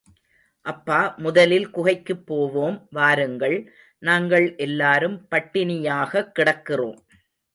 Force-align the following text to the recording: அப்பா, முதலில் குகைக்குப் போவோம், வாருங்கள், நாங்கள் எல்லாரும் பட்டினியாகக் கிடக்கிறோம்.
அப்பா, 0.61 1.13
முதலில் 1.17 1.69
குகைக்குப் 1.69 2.25
போவோம், 2.25 2.87
வாருங்கள், 2.91 3.73
நாங்கள் 3.99 4.55
எல்லாரும் 4.55 5.27
பட்டினியாகக் 5.35 6.31
கிடக்கிறோம். 6.39 6.97